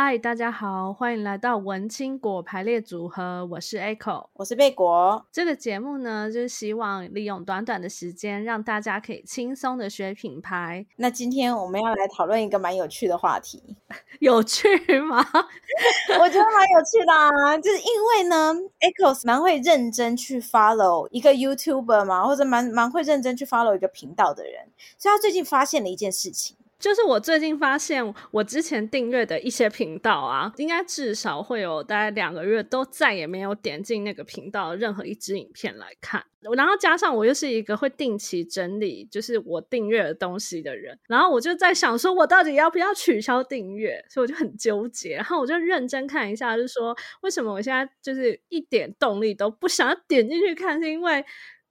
[0.00, 3.44] 嗨，大家好，欢迎来到文青果排列组合。
[3.46, 5.26] 我是 Echo，我是贝果。
[5.32, 10.86] 这个节目呢，就是希望利用短短的时间，让大家可以轻松的学品牌。
[10.98, 13.60] 那今天我们要来讨论一个蛮有趣的话题，
[14.20, 14.68] 有趣
[15.00, 15.18] 吗？
[16.20, 26.56] 我觉得蛮有趣的啊，就是因为呢，Echo 蛮会认真去 follow 一个 YouTuber 嘛，或者蛮蛮会认真去 follow 一个频道的人，所以他最近发现了一件事情。
[26.78, 36.24] 就是我最近发现，我之前订阅的一些频道啊，应该至少会有大概两个月都再也没有点进那个频道任何一支影片来看。
[36.56, 44.04] 然后加上我又是一个会定期整理，就是我订阅的东西的人，然后我就在想说，我到底要不要取消订阅？
[44.08, 45.16] 所以我就很纠结。
[45.16, 51.24] 然后我就认真看一下，就是说为什么我现在就是一点动力都不想要点进去看，是因为。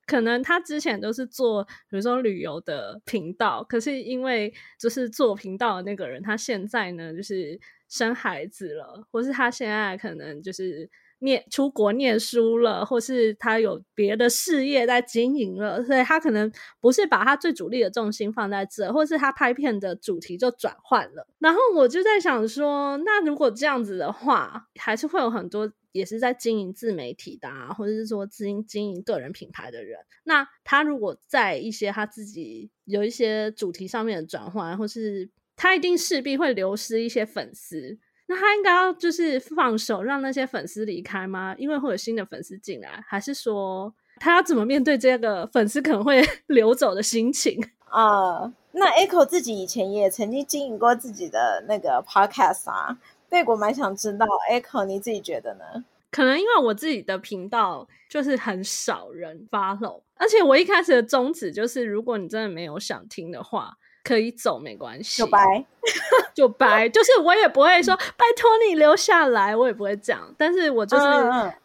[0.08, 7.60] 可能他之前都是做，比如说旅游的频道，可是因为就是做频道的那个人，他现在呢就是
[7.90, 21.28] 生孩子了，或是他现在可能就是念出国念书了，或是他有别的事业在经营了，所以他可能不是把他最主力的重心放在这，或是他拍片的主题就转换了。
[21.40, 25.70] 然后我就在想说，那如果这样子的话，还是会有很多。
[25.98, 41.56] 也是在经营自媒体的啊，或者是说经经营个人品牌的人，那他如果在一些他自己有一些主题上面的转换，或是他一定势必会流失一些粉丝，那他应该要就是放手让那些粉丝离开吗？
[41.58, 47.60] 因为会有新的粉丝进来，还是说他要怎么面对这个粉丝可能会 流走的心情
[47.90, 53.00] 啊 那 Echo 自己以前也曾经经营过自己的那个 Podcast 啊。
[53.30, 55.84] 贝果蛮想知道，Echo 你自己觉得呢？
[56.10, 65.66] 可能因为我自己的频道就是很少人 follow，而且我一开始的宗旨就是，如果你真的没有想听的话，可以走没关系， 就掰，
[66.34, 70.34] 就掰，就是我也不会说拜托你留下来，我也不会这样。
[70.38, 71.06] 但是我就是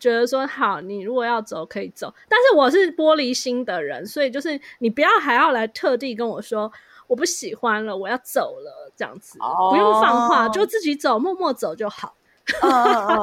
[0.00, 6.70] 觉得说，好，你如果要走可以走，但是我是玻璃心的人，所以就是你不要还要来特地跟我说。
[7.12, 9.70] 我不喜欢了，我要走了，这样子、oh.
[9.70, 12.14] 不用放话，就自己走，默默走就好。
[12.62, 13.22] 嗯，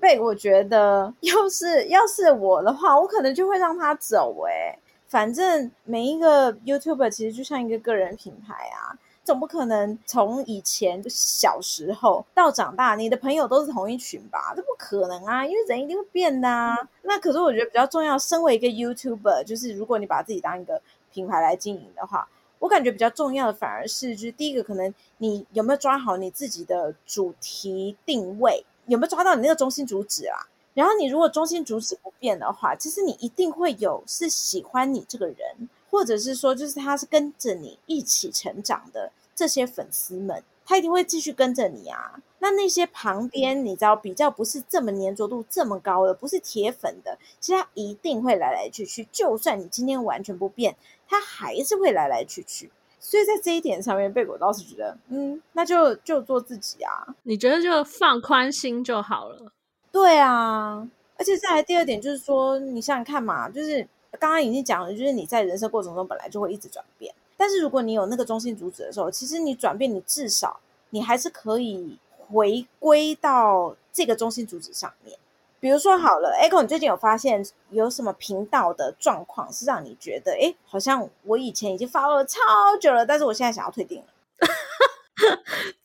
[0.00, 4.50] 对， 我觉得要是要是我的话，我可能就会让他走、欸。
[4.50, 14.52] 哎，反正每一个 YouTuber 其实就像一个个人品牌啊，总不可能从以前小时候到长大，你的朋友都是同一群吧？
[14.56, 16.74] 这不可能啊，因为人一定会变的啊。
[16.80, 20.82] 嗯、那可是我觉得比较重要，身为一个 YouTuber，就是如果你把自己当一个
[21.12, 22.26] 品牌来经营的话。
[22.64, 30.48] 我感觉比较重要的反而是，就是第一个，可能你有没有抓好你自己的主题定位，有没有抓到你那个中心主旨啊？
[30.72, 42.18] 然后你如果中心主旨不变的话，其实你一定会有是喜欢你这个人，或者是说就是他是跟着你一起成长的这些粉丝们，他一定会继续跟着你啊。
[42.44, 50.76] 那那些旁边你知道比较不是这么粘着度这么高的，不是铁粉的，其实他一定会来来去去，就算你今天完全不变。
[51.08, 57.14] 他还是会来来去去，所以在这一点上面，贝果倒是觉得，嗯，那就就做自己啊。
[57.22, 59.50] 你觉得就放宽心就好了。
[59.90, 63.88] 对啊，而且再来第二点就是说，你想想看嘛，就是
[64.18, 70.60] 刚刚已经讲了，就是你在人生过程中本来就会一直转变，但是如果你有那个中心主旨的时候，其实你转变，你至少
[70.90, 71.98] 你还是可以
[72.28, 75.18] 回归到这个中心主旨上面。
[75.60, 82.38] 比如说好了，Echo，你最近有发现有什么频道的状况是让你觉得，哎，好像我以前已经发了超
[82.78, 84.06] 久了，但是我现在想要退订了。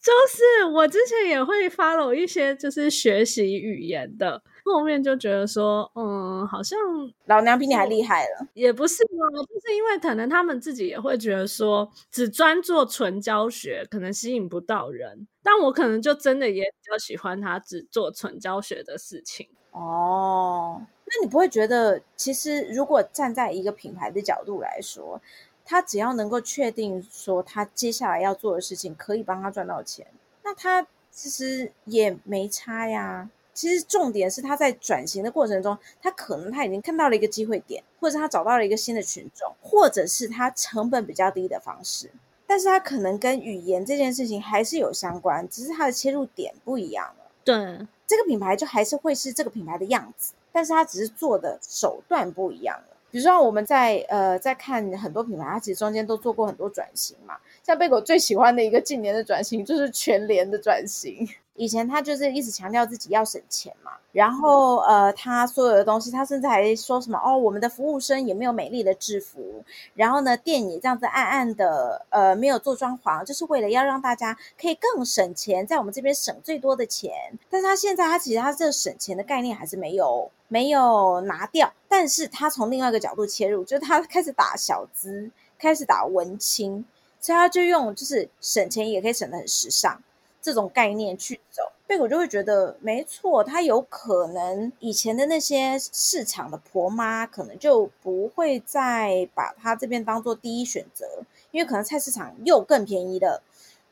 [0.02, 6.78] 就是我之前也会 follow 一些就是学习语言的，后面就觉得说，嗯，好像
[7.26, 8.48] 老娘比你还厉害了。
[8.54, 19.48] 也不是嘛，就是因为可能他们自己也会觉得说，只专做纯教学可能吸引不到人，但我可能就真的也比较喜欢他只做纯教学的事情。
[19.72, 25.22] 哦，那你不会觉得，其实如果站在一个品牌的角度来说，
[25.64, 30.08] 他只要能够确定说他接下来要做的事情可以帮他赚到钱，
[30.44, 33.30] 那他其实也没差呀。
[33.60, 42.10] 其实重点是他在转型的过程中，他可能他已经看到了一个机会点，或者他找到了一个新的群众，或者是他成本比较低的方式，
[42.48, 47.32] 但是他可能跟语言这件事情还是有相关，只是他的切入点不一样了。
[47.44, 47.86] 对。
[48.08, 52.98] 这个品牌就还是会是这个品牌的样子，但是它只是做的手段不一样了。
[53.12, 57.38] 比如说我们在呃在看很多品牌，它其实中间都做过很多转型嘛。
[57.62, 61.28] 像贝果最喜欢的一个近年的转型，就是全联的转型。
[61.60, 69.62] 以前他就是一直强调自己要省钱嘛，然后呃，他所有的东西，他甚至还说什么哦，我们的服务生也没有美丽的制服，
[69.94, 77.12] 然后呢，店也这样子暗暗的，呃，没有做装潢，就是为了要让大家可以更省钱，在我们这边省最多的钱。
[77.50, 86.86] 但是他现在他其实他这省钱的概念还是没有没有拿掉，但是他从另外一个角度切入，就是他开始打小资，开始打文青，
[87.20, 90.02] 所以他就用就是省钱也可以省得很时尚。
[90.42, 101.06] 这种概念去走，贝果就会觉得没错，他有可能以前的那些市场的婆妈可能就不会再把他这边当做第一选择，
[101.52, 103.44] 因为可能菜市场又更便宜了。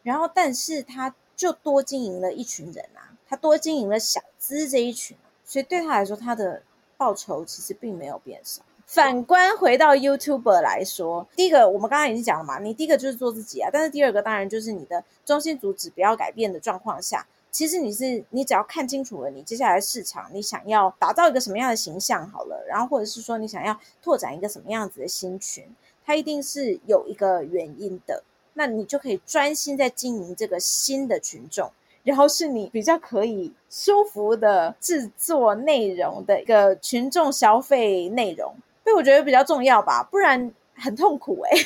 [0.04, 6.64] 然后，但是他就多经营了一群人啊，他多经营了小资这一群，所以对他来说，他的
[6.96, 8.62] 报酬其实并没有变少。
[8.88, 25.66] 反观回到 YouTuber 来说，第一个我们刚刚已经讲了嘛，你第一个就是做自己啊，但是第二个当然就是你的中心主旨不要改变的状况下，其实你是你只要看清楚了你接下来市场，你想要打造一个什么样的形象好了，然后或者是说你想要拓展一个什么样子的新群，
[26.06, 28.24] 它一定是有一个原因的，
[28.54, 31.70] 那你就可以专心在经营这个新的群众，
[32.04, 38.56] 然后是你比较可以舒服的制作内容的一个群众消费内容。
[38.88, 41.66] 所以我觉得比较重要吧，不然很痛苦哎、欸。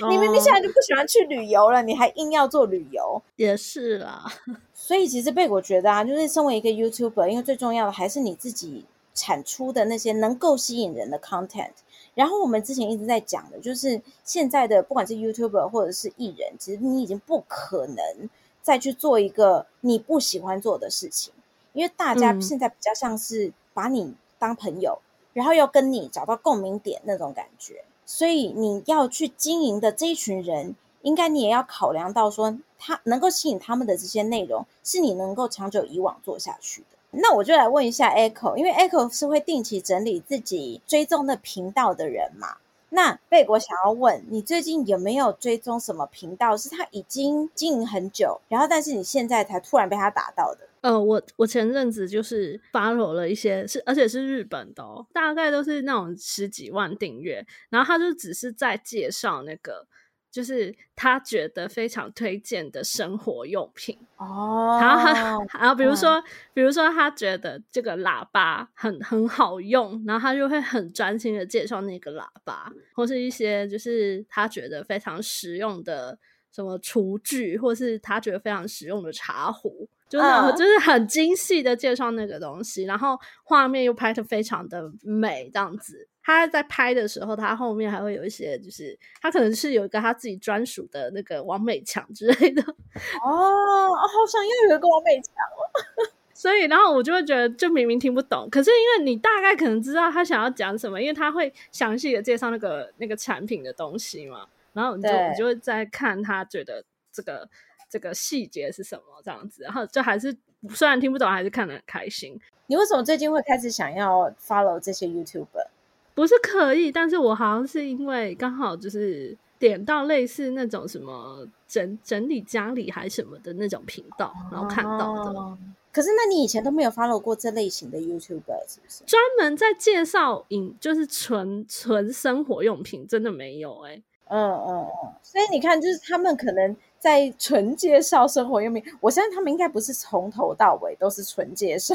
[0.08, 4.24] 你明明现在就不喜欢去旅游了，你还硬要做旅游，也是啦。
[4.72, 11.72] 所以其实被我觉得啊，就是身为一个 YouTuber，因为最重要的还是你自己产出的那些能够吸引人的 content。
[12.14, 18.30] 然后我们之前一直在讲的，就是现在的不管是 YouTuber 或者是艺人，其实你已经不可能
[18.62, 21.34] 再去做一个你不喜欢做的事情，
[21.74, 24.98] 因为大家现在比较像是把你当朋友。
[25.02, 36.98] 嗯然后要跟你找到共鸣点那种感觉，所以你要去经营的这一群人，应该你也要考量到说，他能够吸引他们的这些内容，是你能够长久以往做下去的。
[37.12, 42.56] 那我就来问一下 Echo，因为 Echo 是会定期整理自己追踪的频道的人嘛？
[42.88, 50.66] 那贝果想要问你，最近有没有追踪什么频道，是他已经经营很久，然后但是你现在才突然被他打到的？
[50.80, 59.86] 呃，我我前阵子就是 follow 了一些，是而且是日本的哦，大概都是那种十几万订阅，然后他就只是在介绍那个，
[60.30, 63.98] 就是他觉得非常推荐的生活用品。
[64.16, 66.24] 哦，然后他，然后比如说，嗯、
[66.54, 76.18] 比如说他觉得这个喇叭很很好用，然后他就会很专心的介绍那个喇叭，或是一些就是他觉得非常实用的
[76.52, 79.88] 什么厨具，或是他觉得非常实用的茶壶。
[80.08, 86.08] 就那种就是很精细的介绍那个东西，uh, 然后画面又拍的非常的美，这样子。
[86.20, 92.60] 他在拍的时候，他后面还会有一些，就是他可能是有一个他自己专属的那个王美墙之类的。
[92.60, 96.10] 哦，好想要有一个王美墙哦。
[96.34, 104.46] 所以，然后我就会觉得，就明明听不懂，可是因为你大概可能知道他想要讲什么，因为他会详细的介绍那个那个产品的东西嘛。
[104.72, 107.48] 然后你就你就会在看他觉得这个。
[107.92, 109.02] 这个细节是什么？
[109.24, 110.32] 这样子，然后就还是
[110.68, 112.38] 虽然听不懂，还是看得很开心。
[112.68, 115.66] 你为什么最近会开始想要 follow 这些 YouTuber？
[116.14, 125.32] 不是刻意，但是我好像是因为刚好就是点到类似那种什么整整理家里还什么的那种频道，然后看到的。
[125.32, 125.58] 哦。
[125.90, 129.02] 可是那你以前都没有 follow 过这类型的 YouTuber 是不是？
[129.04, 134.02] 专门在介绍影就是纯纯生活用品，真的没有哎、欸。
[134.30, 134.68] 嗯嗯
[135.02, 135.12] 嗯。
[135.22, 136.74] 所以你看，就是他们可能。
[137.00, 141.94] 在纯介绍生活用品，我相信他们应该不是从头到尾都是纯介绍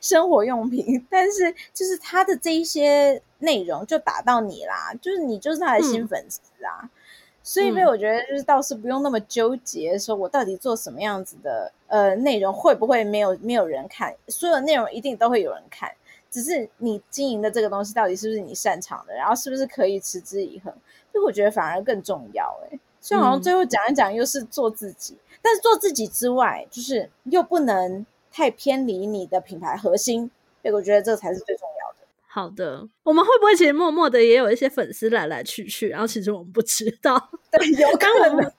[0.00, 6.90] 生活用品，但是就是他的这一些内容就打到你啦，就是你就是他的新粉丝啊，嗯、
[7.44, 15.92] 所以呢，我觉得就是倒是不用那么纠结，说我到底做什么样子的呃内容会不会没有没有人看，所有内容一定都会有人看，
[16.34, 20.74] 只是你经营的这个东西到底是不是你擅长的，然后是不是可以持之以恒，
[21.12, 22.80] 所以我觉得反而更重要哎、欸。
[23.00, 30.28] 就好像最后讲一讲，又是做自己，嗯，但是做自己之外，就是又不能太偏离你的品牌核心，
[30.60, 31.98] 所以我觉得这才是最重要的。
[32.26, 37.30] 好的，我们会不会其实默默的也有一些粉丝来来去去，然后其实我们不知道？
[37.52, 38.52] 对，有可能。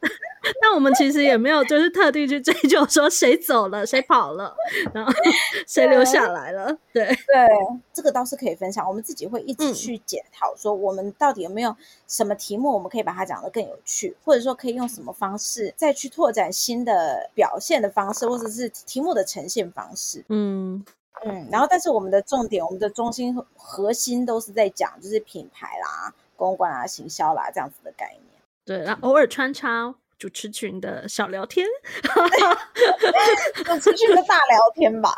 [0.62, 4.56] 但我们其实也没有，就是特地去追究说谁走了，谁跑了，
[4.94, 5.12] 然后
[5.68, 6.76] 谁留下来了。
[6.94, 7.48] 对对，
[7.94, 8.88] 这个倒是可以分享。
[8.88, 11.76] 我们自己会一直去检讨，说我们到底有没有
[12.08, 20.24] 什么题目，我们可以把它讲得更有趣，或者说可以用什么方式再去拓展新的表现的方式，或者是题目的呈现方式。
[20.30, 20.86] 嗯
[21.26, 21.48] 嗯。
[21.52, 28.24] 然后，但是我们的重点，我们的中心核心都是在讲，就是品牌啦、公关啊、行销啦这样子的概念。
[28.66, 29.96] 对，然后偶尔穿插。
[30.18, 31.68] 主持群的小聊天，
[33.66, 35.14] 主持群的大聊天吧。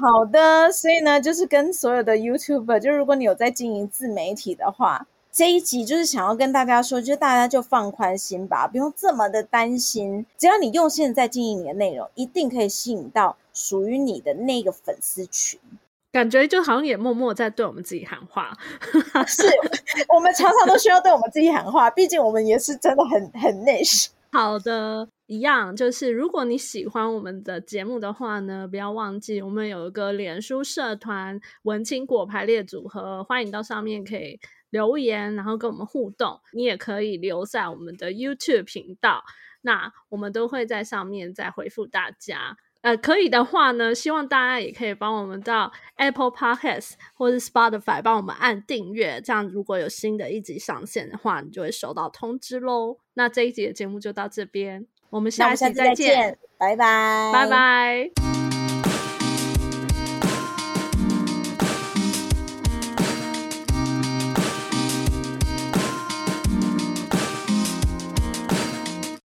[0.00, 10.24] 好的，所以呢，就是跟所有的 YouTuber，就如果你有在经营自媒体的话，这一集就是想要跟大家说，就大家就放宽心吧，不用这么的担心。
[10.38, 15.58] 只要你用心在经营你的内容，一定可以吸引到属于你的那个粉丝群。
[16.12, 18.52] 感觉就好像也默默在对我们自己喊话，
[19.26, 19.42] 是
[20.14, 24.08] 我们常常都需要对我们自己喊话，毕竟我们也是真的很很 niche。
[24.30, 34.40] 好的，一样就是如果你喜欢我们的节目的话呢，不要忘记我们有一个脸书社团“文青果排列组合”，欢迎到上面可以
[34.70, 36.40] 留言，然后跟我们互动。
[36.52, 39.22] 你也可以留在我们的 YouTube 频道，
[39.60, 42.56] 那我们都会在上面再回复大家。
[42.82, 52.98] 呃，可以的话呢，希望大家也可以帮我们到 Apple Podcast 或是 Spotify 帮我们按订阅，这样如果有新的一集上线的话，你就会收到通知喽。
[53.14, 58.31] 那这一集的节目就到这边，我们下期再见，拜拜，拜拜。